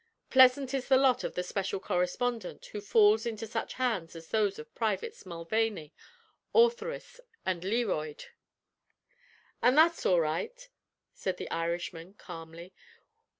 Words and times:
Pleasant 0.31 0.73
is 0.73 0.87
the 0.87 0.97
lot 0.97 1.23
of 1.23 1.35
the 1.35 1.43
special 1.43 1.79
correspondent 1.79 2.65
who 2.65 2.81
falls 2.81 3.27
into 3.27 3.45
such 3.45 3.75
hands 3.75 4.15
as 4.15 4.29
those 4.29 4.57
of 4.57 4.73
Privates 4.73 5.27
Mulvaney, 5.27 5.93
Ortheris, 6.55 7.19
and 7.45 7.61
Learoyd. 7.61 8.25
"An' 9.61 9.75
that's 9.75 10.03
all 10.03 10.19
right," 10.19 10.67
said 11.13 11.37
the 11.37 11.51
Irishman, 11.51 12.15
calmly. 12.15 12.73